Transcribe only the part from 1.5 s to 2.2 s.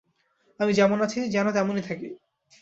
তেমনই থাকি।